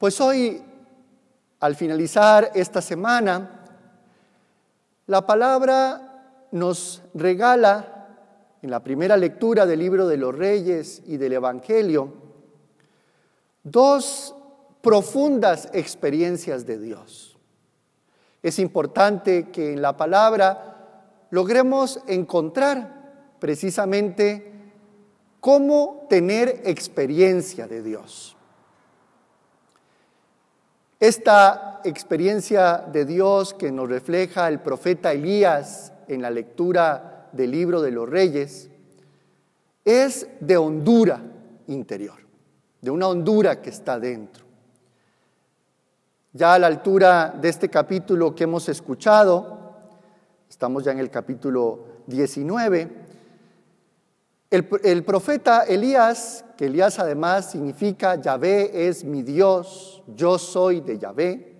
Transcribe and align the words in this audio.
Pues 0.00 0.18
hoy, 0.22 0.62
al 1.60 1.76
finalizar 1.76 2.52
esta 2.54 2.80
semana, 2.80 3.66
la 5.06 5.26
palabra 5.26 6.46
nos 6.52 7.02
regala 7.12 8.08
en 8.62 8.70
la 8.70 8.82
primera 8.82 9.18
lectura 9.18 9.66
del 9.66 9.80
libro 9.80 10.08
de 10.08 10.16
los 10.16 10.34
Reyes 10.34 11.02
y 11.04 11.18
del 11.18 11.34
Evangelio 11.34 12.14
dos 13.62 14.34
profundas 14.80 15.68
experiencias 15.74 16.64
de 16.64 16.78
Dios. 16.78 17.36
Es 18.42 18.58
importante 18.58 19.50
que 19.50 19.74
en 19.74 19.82
la 19.82 19.98
palabra 19.98 21.26
logremos 21.28 22.00
encontrar 22.06 23.36
precisamente 23.38 24.50
cómo 25.40 26.06
tener 26.08 26.62
experiencia 26.64 27.68
de 27.68 27.82
Dios. 27.82 28.38
Esta 31.00 31.80
experiencia 31.82 32.76
de 32.92 33.06
Dios 33.06 33.54
que 33.54 33.72
nos 33.72 33.88
refleja 33.88 34.48
el 34.48 34.60
profeta 34.60 35.12
Elías 35.14 35.94
en 36.08 36.20
la 36.20 36.28
lectura 36.28 37.30
del 37.32 37.52
libro 37.52 37.80
de 37.80 37.90
los 37.90 38.06
reyes 38.06 38.68
es 39.82 40.28
de 40.40 40.58
hondura 40.58 41.22
interior, 41.68 42.18
de 42.82 42.90
una 42.90 43.08
hondura 43.08 43.62
que 43.62 43.70
está 43.70 43.98
dentro. 43.98 44.44
Ya 46.34 46.52
a 46.52 46.58
la 46.58 46.66
altura 46.66 47.34
de 47.40 47.48
este 47.48 47.70
capítulo 47.70 48.34
que 48.34 48.44
hemos 48.44 48.68
escuchado, 48.68 49.78
estamos 50.50 50.84
ya 50.84 50.92
en 50.92 50.98
el 50.98 51.08
capítulo 51.08 52.02
19, 52.08 52.99
el, 54.50 55.04
profeta 55.04 55.62
Elías, 55.62 56.44
que 56.56 56.66
Elías 56.66 56.98
además 56.98 57.52
significa 57.52 58.20
Yahvé 58.20 58.88
es 58.88 59.04
mi 59.04 59.22
Dios, 59.22 60.02
yo 60.08 60.38
soy 60.38 60.80
de 60.80 60.98
Yahvé, 60.98 61.54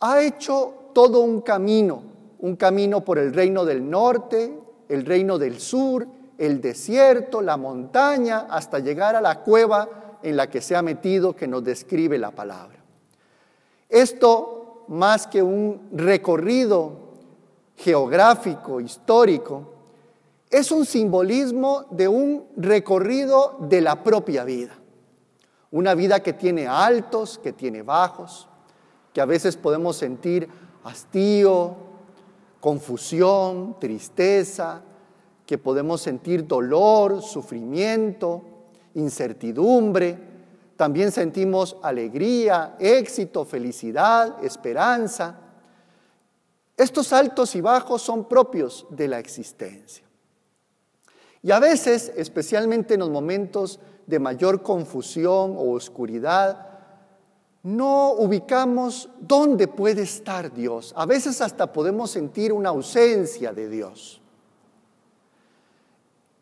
ha 0.00 0.20
hecho 0.20 0.90
todo 0.92 1.20
un 1.20 1.40
camino, 1.40 2.02
un 2.40 2.56
camino 2.56 3.02
por 3.02 3.18
el 3.18 3.32
reino 3.32 3.64
del 3.64 3.88
norte, 3.88 4.58
el 4.88 5.06
reino 5.06 5.38
del 5.38 5.58
sur, 5.58 6.06
el 6.36 6.60
desierto, 6.60 7.40
la 7.40 7.56
montaña, 7.56 8.46
hasta 8.50 8.78
llegar 8.80 9.16
a 9.16 9.22
la 9.22 9.40
cueva 9.40 10.18
en 10.22 10.36
la 10.36 10.50
que 10.50 10.60
se 10.60 10.76
ha 10.76 10.82
metido 10.82 11.34
que 11.34 11.48
nos 11.48 11.64
describe 11.64 12.18
la 12.18 12.32
palabra. 12.32 12.78
Esto, 13.88 14.84
más 14.88 15.26
que 15.26 15.42
un 15.42 15.88
recorrido 15.92 16.92
geográfico, 17.76 18.80
histórico, 18.80 19.77
es 20.50 20.70
un 20.70 20.86
simbolismo 20.86 21.86
de 21.90 22.08
un 22.08 22.46
recorrido 22.56 23.56
de 23.60 23.80
la 23.80 24.02
propia 24.02 24.44
vida. 24.44 24.72
Una 25.70 25.94
vida 25.94 26.20
que 26.20 26.32
tiene 26.32 26.66
altos, 26.66 27.38
que 27.38 27.52
tiene 27.52 27.82
bajos, 27.82 28.48
que 29.12 29.20
a 29.20 29.26
veces 29.26 29.56
podemos 29.56 29.96
sentir 29.96 30.48
hastío, 30.84 31.76
confusión, 32.60 33.76
tristeza, 33.78 34.80
que 35.44 35.58
podemos 35.58 36.00
sentir 36.00 36.46
dolor, 36.46 37.22
sufrimiento, 37.22 38.42
incertidumbre, 38.94 40.18
también 40.78 41.10
sentimos 41.10 41.76
alegría, 41.82 42.76
éxito, 42.78 43.44
felicidad, 43.44 44.42
esperanza. 44.44 45.36
Estos 46.76 47.12
altos 47.12 47.56
y 47.56 47.60
bajos 47.60 48.00
son 48.00 48.28
propios 48.28 48.86
de 48.90 49.08
la 49.08 49.18
existencia. 49.18 50.07
Y 51.42 51.50
a 51.52 51.60
veces, 51.60 52.12
especialmente 52.16 52.94
en 52.94 53.00
los 53.00 53.10
momentos 53.10 53.80
de 54.06 54.18
mayor 54.18 54.62
confusión 54.62 55.54
o 55.56 55.72
oscuridad, 55.72 56.68
no 57.62 58.12
ubicamos 58.12 59.08
dónde 59.20 59.68
puede 59.68 60.02
estar 60.02 60.52
Dios. 60.52 60.92
A 60.96 61.06
veces 61.06 61.40
hasta 61.40 61.72
podemos 61.72 62.10
sentir 62.10 62.52
una 62.52 62.70
ausencia 62.70 63.52
de 63.52 63.68
Dios. 63.68 64.20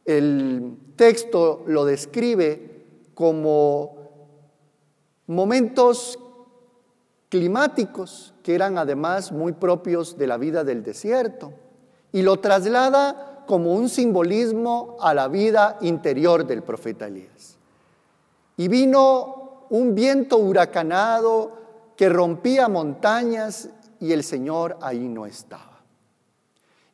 El 0.05 0.79
texto 0.95 1.65
lo 1.67 1.85
describe 1.85 2.85
como 3.15 3.97
momentos 5.27 6.19
climáticos 7.29 8.35
que 8.43 8.55
eran 8.55 8.79
además 8.79 9.33
muy 9.33 9.53
propios 9.53 10.17
de 10.17 10.29
la 10.29 10.37
vida 10.37 10.63
del 10.63 10.85
desierto 10.85 11.53
y 12.13 12.23
lo 12.23 12.39
traslada 12.39 13.36
como 13.47 13.75
un 13.75 13.89
simbolismo 13.89 14.97
a 15.01 15.15
la 15.15 15.29
vida 15.29 15.79
interior 15.81 16.47
del 16.47 16.63
profeta 16.63 17.07
Elías. 17.07 17.57
Y 18.57 18.69
vino 18.69 19.67
un 19.71 19.95
viento 19.95 20.39
huracanado 20.39 21.53
que 21.97 22.09
rompía 22.09 22.69
montañas 22.69 23.71
y 24.01 24.13
el 24.13 24.23
Señor 24.23 24.77
ahí 24.81 25.09
no 25.09 25.27
estaba. 25.27 25.81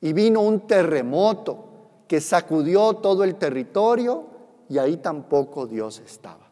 Y 0.01 0.13
vino 0.13 0.41
un 0.41 0.67
terremoto 0.67 1.65
que 2.07 2.21
sacudió 2.21 2.95
todo 2.95 3.25
el 3.25 3.37
territorio 3.37 4.25
y 4.69 4.79
ahí 4.79 4.99
tampoco 4.99 5.67
Dios 5.67 6.01
estaba 6.05 6.43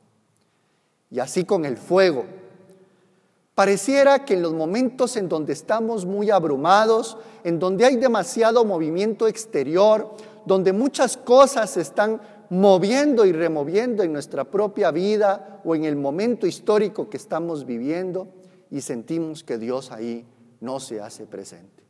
y 1.11 1.19
así 1.19 1.44
con 1.44 1.65
el 1.65 1.77
fuego. 1.77 2.25
Pareciera 3.60 4.25
que 4.25 4.32
en 4.32 4.41
los 4.41 4.54
momentos 4.54 5.19
en 5.19 5.28
donde 5.28 5.53
estamos 5.53 6.06
muy 6.06 6.31
abrumados, 6.31 7.19
en 7.44 7.59
donde 7.59 7.84
hay 7.84 7.97
demasiado 7.97 8.65
movimiento 8.65 9.28
exterior, 9.28 10.15
donde 10.47 10.72
muchas 10.72 11.19
cosas 11.19 11.69
se 11.69 11.82
están 11.82 12.22
moviendo 12.49 13.26
y 13.26 13.32
removiendo 13.32 14.03
en 14.03 14.15
nuestra 14.15 14.44
propia 14.44 14.91
vida 14.91 15.60
o 15.62 15.75
en 15.75 15.84
el 15.84 15.94
momento 15.94 16.47
histórico 16.47 17.10
que 17.10 17.19
estamos 17.19 17.66
viviendo 17.66 18.28
y 18.70 18.81
sentimos 18.81 19.44
que 19.44 19.59
Dios 19.59 19.93
ahí 19.93 20.25
no 20.60 20.81
se 20.81 21.03
hace 21.03 21.26
presente. 21.26 21.84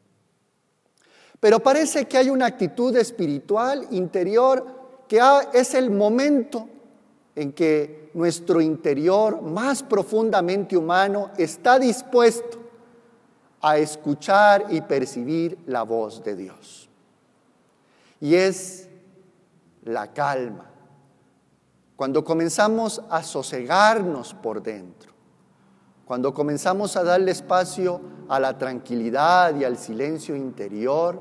Pero 1.38 1.60
parece 1.60 2.06
que 2.06 2.18
hay 2.18 2.30
una 2.30 2.46
actitud 2.46 2.96
espiritual 2.96 3.86
interior 3.92 4.66
que 5.06 5.20
es 5.52 5.74
el 5.74 5.92
momento 5.92 6.68
en 7.34 7.52
que 7.52 8.10
nuestro 8.14 8.60
interior 8.60 9.40
más 9.40 9.82
profundamente 9.82 10.76
humano 10.76 11.30
está 11.36 11.78
dispuesto 11.78 12.58
a 13.60 13.78
escuchar 13.78 14.66
y 14.70 14.80
percibir 14.80 15.58
la 15.66 15.82
voz 15.82 16.24
de 16.24 16.36
Dios. 16.36 16.88
Y 18.20 18.34
es 18.34 18.88
la 19.84 20.12
calma. 20.12 20.70
Cuando 21.96 22.24
comenzamos 22.24 23.02
a 23.10 23.22
sosegarnos 23.22 24.34
por 24.34 24.62
dentro, 24.62 25.12
cuando 26.06 26.34
comenzamos 26.34 26.96
a 26.96 27.04
darle 27.04 27.30
espacio 27.30 28.00
a 28.28 28.40
la 28.40 28.58
tranquilidad 28.58 29.54
y 29.54 29.64
al 29.64 29.76
silencio 29.76 30.34
interior, 30.34 31.20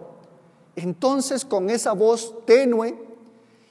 entonces 0.76 1.46
con 1.46 1.70
esa 1.70 1.92
voz 1.94 2.46
tenue 2.46 3.09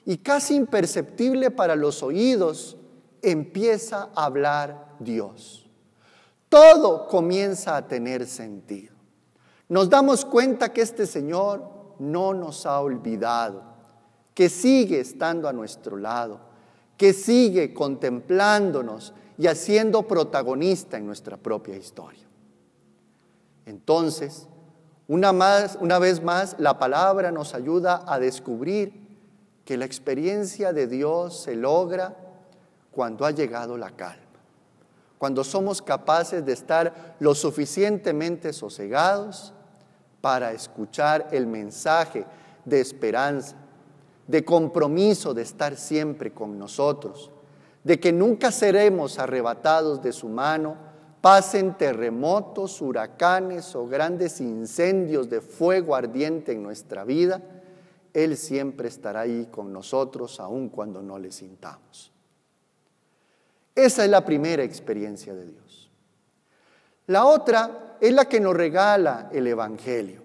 y 0.08 0.16
casi 0.16 0.54
imperceptible 0.54 1.50
para 1.50 1.76
los 1.76 2.02
oídos, 2.02 2.78
empieza 3.20 4.08
a 4.14 4.24
hablar 4.24 4.96
Dios. 5.00 5.68
Todo 6.48 7.06
comienza 7.06 7.76
a 7.76 7.86
tener 7.86 8.26
sentido. 8.26 8.94
Nos 9.68 9.90
damos 9.90 10.24
cuenta 10.24 10.72
que 10.72 10.80
este 10.80 11.04
Señor 11.04 11.62
no 11.98 12.32
nos 12.32 12.64
ha 12.64 12.80
olvidado, 12.80 13.62
que 14.32 14.48
sigue 14.48 14.98
estando 15.00 15.46
a 15.46 15.52
nuestro 15.52 15.98
lado, 15.98 16.40
que 16.96 17.12
sigue 17.12 17.74
contemplándonos 17.74 19.12
y 19.36 19.46
haciendo 19.46 20.08
protagonista 20.08 20.96
en 20.96 21.06
nuestra 21.06 21.36
propia 21.36 21.76
historia. 21.76 22.26
Entonces, 23.66 24.48
una, 25.06 25.34
más, 25.34 25.76
una 25.78 25.98
vez 25.98 26.22
más, 26.22 26.56
la 26.58 26.78
palabra 26.78 27.30
nos 27.30 27.52
ayuda 27.54 28.04
a 28.06 28.18
descubrir 28.18 29.06
que 29.68 29.76
la 29.76 29.84
experiencia 29.84 30.72
de 30.72 30.86
Dios 30.86 31.42
se 31.42 31.54
logra 31.54 32.16
cuando 32.90 33.26
ha 33.26 33.32
llegado 33.32 33.76
la 33.76 33.90
calma, 33.90 34.40
cuando 35.18 35.44
somos 35.44 35.82
capaces 35.82 36.42
de 36.46 36.54
estar 36.54 37.16
lo 37.20 37.34
suficientemente 37.34 38.54
sosegados 38.54 39.52
para 40.22 40.52
escuchar 40.52 41.28
el 41.32 41.46
mensaje 41.46 42.24
de 42.64 42.80
esperanza, 42.80 43.56
de 44.26 44.42
compromiso 44.42 45.34
de 45.34 45.42
estar 45.42 45.76
siempre 45.76 46.32
con 46.32 46.58
nosotros, 46.58 47.30
de 47.84 48.00
que 48.00 48.10
nunca 48.10 48.50
seremos 48.50 49.18
arrebatados 49.18 50.00
de 50.00 50.12
su 50.12 50.30
mano, 50.30 50.78
pasen 51.20 51.76
terremotos, 51.76 52.80
huracanes 52.80 53.76
o 53.76 53.86
grandes 53.86 54.40
incendios 54.40 55.28
de 55.28 55.42
fuego 55.42 55.94
ardiente 55.94 56.52
en 56.52 56.62
nuestra 56.62 57.04
vida, 57.04 57.42
él 58.12 58.36
siempre 58.36 58.88
estará 58.88 59.20
ahí 59.20 59.48
con 59.50 59.72
nosotros 59.72 60.40
aun 60.40 60.68
cuando 60.68 61.02
no 61.02 61.18
le 61.18 61.32
sintamos. 61.32 62.12
Esa 63.74 64.04
es 64.04 64.10
la 64.10 64.24
primera 64.24 64.64
experiencia 64.64 65.34
de 65.34 65.46
Dios. 65.46 65.90
La 67.06 67.24
otra 67.26 67.96
es 68.00 68.12
la 68.12 68.26
que 68.26 68.40
nos 68.40 68.54
regala 68.54 69.30
el 69.32 69.46
Evangelio. 69.46 70.22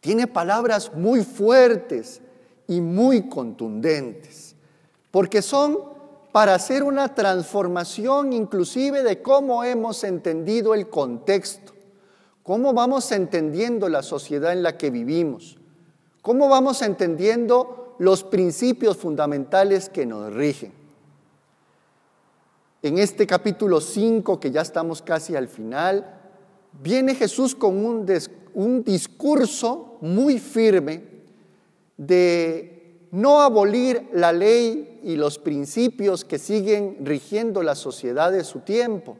Tiene 0.00 0.26
palabras 0.26 0.94
muy 0.94 1.24
fuertes 1.24 2.20
y 2.66 2.80
muy 2.80 3.28
contundentes, 3.28 4.56
porque 5.10 5.42
son 5.42 5.78
para 6.32 6.54
hacer 6.54 6.82
una 6.82 7.14
transformación 7.14 8.32
inclusive 8.32 9.02
de 9.02 9.22
cómo 9.22 9.64
hemos 9.64 10.04
entendido 10.04 10.74
el 10.74 10.88
contexto, 10.88 11.72
cómo 12.42 12.72
vamos 12.72 13.10
entendiendo 13.12 13.88
la 13.88 14.02
sociedad 14.02 14.52
en 14.52 14.62
la 14.62 14.76
que 14.76 14.90
vivimos, 14.90 15.58
cómo 16.26 16.48
vamos 16.48 16.82
entendiendo 16.82 17.94
los 18.00 18.24
principios 18.24 18.96
fundamentales 18.96 19.88
que 19.88 20.04
nos 20.04 20.34
rigen. 20.34 20.72
En 22.82 22.98
este 22.98 23.28
capítulo 23.28 23.80
5, 23.80 24.40
que 24.40 24.50
ya 24.50 24.62
estamos 24.62 25.02
casi 25.02 25.36
al 25.36 25.46
final, 25.46 26.18
viene 26.82 27.14
Jesús 27.14 27.54
con 27.54 27.76
un, 27.76 28.12
un 28.54 28.82
discurso 28.82 29.98
muy 30.00 30.40
firme 30.40 31.04
de 31.96 33.06
no 33.12 33.40
abolir 33.40 34.08
la 34.12 34.32
ley 34.32 34.98
y 35.04 35.14
los 35.14 35.38
principios 35.38 36.24
que 36.24 36.40
siguen 36.40 36.96
rigiendo 37.02 37.62
la 37.62 37.76
sociedad 37.76 38.32
de 38.32 38.42
su 38.42 38.62
tiempo, 38.62 39.16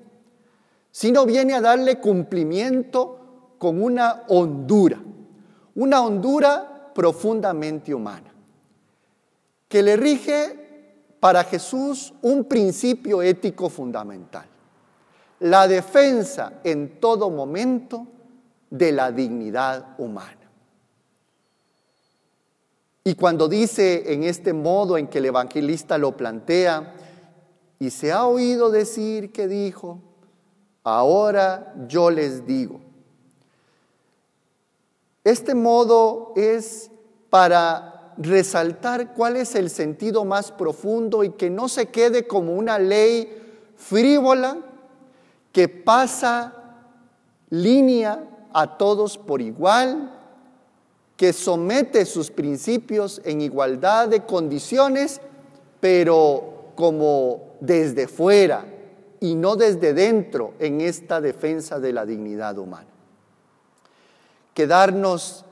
sino 0.91 1.25
viene 1.25 1.55
a 1.55 1.61
darle 1.61 2.01
cumplimiento 2.01 3.55
con 3.59 3.81
una 3.81 4.25
hondura, 4.27 5.01
una 5.77 6.05
hondura 6.05 6.73
profundamente 6.97 7.93
humana, 7.93 8.33
que 9.69 9.83
le 9.83 9.99
rige 9.99 11.11
para 11.21 11.45
Jesús 11.45 12.15
un 12.23 12.45
principio 12.45 13.21
ético 13.21 13.69
fundamental, 13.69 14.47
la 15.41 15.69
defensa 15.69 16.55
en 16.65 16.99
todo 16.99 17.29
momento 17.29 18.07
de 18.71 18.93
la 18.93 19.13
dignidad 19.13 19.95
humana. 19.99 20.51
Y 23.05 23.15
cuando 23.15 23.47
dice 23.47 24.15
en 24.15 24.25
este 24.25 24.55
modo 24.55 24.97
en 24.97 25.09
que 25.09 25.19
el 25.19 25.27
evangelista 25.27 25.99
lo 25.99 26.17
plantea, 26.17 26.95
y 27.79 27.91
se 27.91 28.11
ha 28.11 28.25
oído 28.25 28.71
decir 28.71 29.33
que 29.33 29.47
dijo, 29.47 30.01
ahora 30.83 31.75
yo 31.89 32.11
les 32.11 32.47
digo. 32.47 32.86
Este 35.27 35.57
modo 35.57 36.33
es 36.37 36.89
para 37.31 38.15
resaltar 38.17 39.13
cuál 39.13 39.35
es 39.35 39.57
el 39.57 39.71
sentido 39.71 40.25
más 40.25 40.53
profundo 40.53 41.25
y 41.25 41.31
que 41.31 41.51
no 41.51 41.69
se 41.69 41.87
quede 41.87 42.29
como 42.29 42.55
una 42.55 42.79
ley 42.79 43.37
frívola 43.75 44.57
que 45.51 45.69
pasa 45.69 46.55
línea 47.51 48.25
a 48.53 48.79
todos 48.79 49.19
por 49.19 49.43
igual 49.43 50.17
que 51.17 51.33
somete 51.33 52.05
sus 52.05 52.31
principios 52.31 53.21
en 53.25 53.41
igualdad 53.41 54.07
de 54.07 54.25
condiciones, 54.25 55.21
pero 55.81 56.71
como 56.77 57.57
desde 57.59 58.07
fuera 58.07 58.65
y 59.19 59.35
no 59.35 59.57
desde 59.57 59.93
dentro 59.93 60.55
en 60.61 60.81
esta 60.81 61.21
defensa 61.21 61.81
de 61.81 61.93
la 61.93 62.07
dignidad 62.07 62.57
humana. 62.59 62.96
Quedarnos 64.57 65.45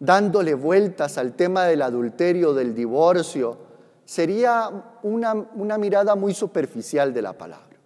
dándole 0.00 0.54
vueltas 0.54 1.16
al 1.16 1.34
tema 1.34 1.66
del 1.66 1.80
adulterio, 1.80 2.54
del 2.54 2.74
divorcio, 2.74 3.56
sería 4.04 4.98
una, 5.04 5.32
una 5.32 5.78
mirada 5.78 6.16
muy 6.16 6.34
superficial 6.34 7.14
de 7.14 7.22
la 7.22 7.34
palabra. 7.34 7.76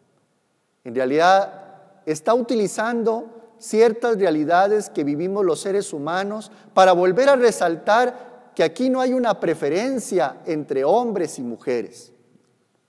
En 0.83 0.95
realidad 0.95 2.01
está 2.07 2.33
utilizando 2.33 3.55
ciertas 3.59 4.17
realidades 4.17 4.89
que 4.89 5.05
vivimos 5.05 5.45
los 5.45 5.61
seres 5.61 5.93
humanos 5.93 6.51
para 6.73 6.93
volver 6.93 7.29
a 7.29 7.37
resaltar 7.37 8.51
que 8.55 8.65
aquí 8.65 8.89
no 8.89 9.03
hay 9.03 9.13
una 9.13 9.41
preferencia 9.41 10.39
entre 10.47 10.85
hombres 10.85 11.39
y 11.39 11.43
mujeres. 11.43 12.15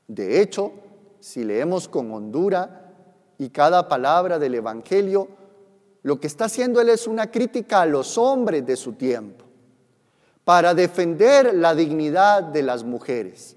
De 0.07 0.39
hecho, 0.39 0.71
si 1.19 1.43
leemos 1.43 1.89
con 1.89 2.13
hondura 2.13 2.93
y 3.37 3.49
cada 3.49 3.89
palabra 3.89 4.39
del 4.39 4.55
Evangelio, 4.55 5.27
lo 6.03 6.19
que 6.19 6.27
está 6.27 6.45
haciendo 6.45 6.81
él 6.81 6.89
es 6.89 7.07
una 7.07 7.31
crítica 7.31 7.81
a 7.81 7.85
los 7.85 8.17
hombres 8.17 8.65
de 8.65 8.75
su 8.75 8.93
tiempo, 8.93 9.45
para 10.43 10.73
defender 10.73 11.55
la 11.55 11.73
dignidad 11.73 12.43
de 12.43 12.63
las 12.63 12.83
mujeres, 12.83 13.55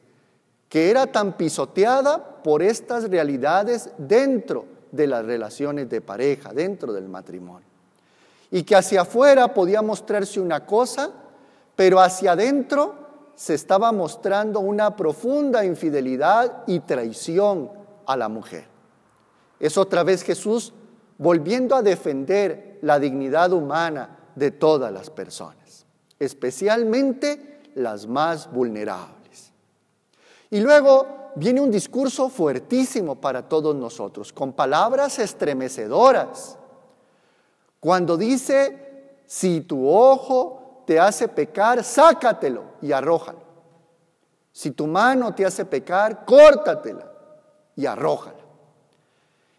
que 0.69 0.91
era 0.91 1.09
tan 1.09 1.37
pisoteada 1.37 2.43
por 2.43 2.63
estas 2.63 3.11
realidades 3.11 3.91
dentro 3.99 4.67
de 4.93 5.09
las 5.09 5.25
relaciones 5.25 5.91
de 5.91 6.01
pareja, 6.01 6.53
dentro 6.53 6.93
del 6.93 7.09
matrimonio. 7.09 7.67
Y 8.53 8.63
que 8.63 8.77
hacia 8.77 9.01
afuera 9.01 9.53
podía 9.53 9.83
mostrarse 9.83 10.39
una 10.39 10.65
cosa, 10.65 11.11
pero 11.75 12.01
hacia 12.01 12.33
adentro 12.33 12.95
se 13.35 13.55
estaba 13.55 13.91
mostrando 13.91 14.61
una 14.61 14.95
profunda 14.95 15.65
infidelidad 15.65 16.63
y 16.69 16.81
traición 16.81 17.71
a 18.07 18.17
la 18.17 18.29
mujer. 18.29 18.65
Es 19.59 19.77
otra 19.77 20.05
vez 20.05 20.23
Jesús 20.23 20.73
volviendo 21.19 21.75
a 21.75 21.83
defender 21.83 22.79
la 22.83 22.99
dignidad 22.99 23.53
humana 23.53 24.31
de 24.35 24.51
todas 24.51 24.93
las 24.93 25.11
personas, 25.11 25.87
especialmente 26.19 27.61
las 27.75 28.07
más 28.07 28.51
vulnerables. 28.53 29.53
Y 30.51 30.61
luego 30.61 31.33
viene 31.37 31.61
un 31.61 31.71
discurso 31.71 32.29
fuertísimo 32.29 33.17
para 33.17 33.49
todos 33.49 33.75
nosotros, 33.75 34.33
con 34.33 34.53
palabras 34.53 35.19
estremecedoras. 35.19 36.59
Cuando 37.81 38.17
dice, 38.17 39.23
si 39.27 39.61
tu 39.63 39.89
ojo 39.89 40.83
te 40.87 40.99
hace 40.99 41.29
pecar, 41.29 41.83
sácatelo 41.83 42.65
y 42.81 42.93
arrójalo. 42.93 43.41
Si 44.53 44.71
tu 44.71 44.87
mano 44.87 45.35
te 45.35 45.45
hace 45.45 45.65
pecar, 45.67 46.25
córtatela 46.25 47.13
y 47.75 47.85
arrójala. 47.85 48.36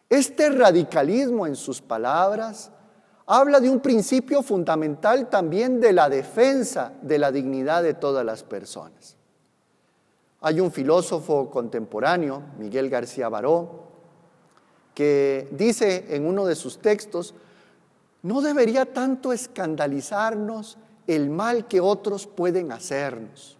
Este 0.09 0.49
radicalismo 0.49 1.45
en 1.47 1.55
sus 1.55 1.81
palabras 1.81 2.71
habla 3.25 3.59
de 3.59 3.69
un 3.69 3.81
principio 3.81 4.41
fundamental 4.41 5.29
también 5.29 5.81
de 5.81 5.91
la 5.91 6.09
defensa 6.09 6.93
de 7.01 7.19
la 7.19 7.31
dignidad 7.31 7.83
de 7.83 7.93
todas 7.93 8.25
las 8.25 8.43
personas. 8.43 9.17
Hay 10.39 10.61
un 10.61 10.71
filósofo 10.71 11.49
contemporáneo, 11.49 12.41
Miguel 12.57 12.89
García 12.89 13.27
Baró, 13.27 13.87
que 14.93 15.49
dice 15.51 16.15
en 16.15 16.25
uno 16.25 16.45
de 16.45 16.55
sus 16.55 16.79
textos, 16.79 17.35
no 18.21 18.41
debería 18.41 18.85
tanto 18.85 19.33
escandalizarnos 19.33 20.77
el 21.05 21.29
mal 21.29 21.67
que 21.67 21.81
otros 21.81 22.27
pueden 22.27 22.71
hacernos, 22.71 23.57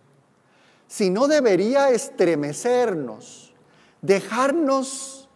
sino 0.88 1.27
debería 1.27 1.89
estremecernos, 1.89 3.54
dejarnos 4.01 5.27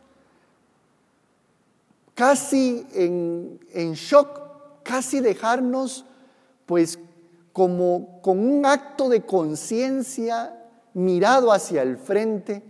casi 2.21 2.85
en, 2.93 3.93
shock, 3.93 4.83
casi 4.83 5.21
dejarnos 5.21 6.05
pues 6.67 6.99
como 7.51 8.21
con 8.21 8.37
un 8.37 8.63
acto 8.63 9.09
de 9.09 9.25
conciencia 9.25 10.55
mirado 10.93 11.51
hacia 11.51 11.81
el 11.81 11.97
frente 11.97 12.63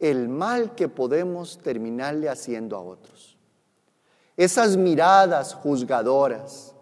el 0.00 0.30
mal 0.30 0.74
que 0.74 0.88
podemos 0.88 1.58
terminarle 1.58 2.30
haciendo 2.30 2.78
a 2.78 2.80
otros. 2.80 3.36
Esas 4.38 4.78
miradas 4.78 5.52
juzgadoras, 5.52 6.74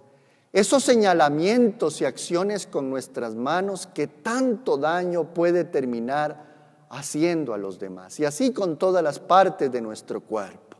esos 0.52 0.85
señalamientos 0.85 2.00
y 2.02 2.05
acciones 2.05 2.69
con 2.69 2.88
nuestras 2.88 3.35
manos 3.35 3.88
que 3.88 4.07
tanto 4.07 4.76
daño 4.76 5.35
puede 5.35 5.64
terminar 5.64 6.87
haciendo 6.88 7.52
a 7.52 7.59
los 7.59 7.81
demás. 7.81 8.21
Y 8.21 8.25
así 8.25 8.52
con 8.52 8.79
todas 8.79 9.02
las 9.02 9.19
partes 9.19 9.73
de 9.73 9.81
nuestro 9.81 10.21
cuerpo. 10.21 10.72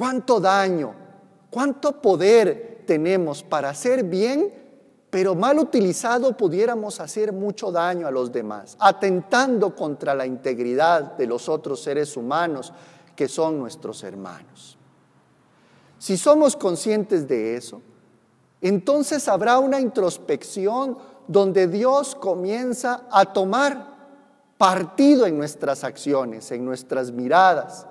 ¿Cuánto 0.00 0.40
daño, 0.40 0.94
cuánto 1.50 2.00
poder 2.00 2.84
tenemos 2.86 3.42
para 3.42 3.68
hacer 3.68 4.02
bien 4.04 4.50
pero 5.10 5.34
mal 5.34 5.58
utilizado 5.58 6.34
pudiéramos 6.34 7.00
hacer 7.00 7.34
mucho 7.34 7.70
daño 7.70 8.06
a 8.06 8.10
los 8.10 8.32
demás, 8.32 8.78
atentando 8.80 9.76
contra 9.76 10.14
la 10.14 10.24
integridad 10.24 11.18
de 11.18 11.26
los 11.26 11.50
otros 11.50 11.82
seres 11.82 12.16
humanos 12.16 12.72
que 13.14 13.28
son 13.28 13.58
nuestros 13.58 14.02
hermanos. 14.04 14.78
Si 15.98 16.16
somos 16.16 16.56
conscientes 16.56 17.28
de 17.28 17.56
eso, 17.56 17.82
entonces 18.62 19.28
habrá 19.28 19.58
una 19.58 19.80
introspección 19.80 20.96
donde 21.28 21.66
Dios 21.66 22.14
comienza 22.14 23.06
a 23.10 23.26
tomar 23.34 23.90
partido 24.56 25.26
en 25.26 25.36
nuestras 25.36 25.84
acciones, 25.84 26.50
en 26.52 26.64
nuestras 26.64 27.10
miradas, 27.10 27.86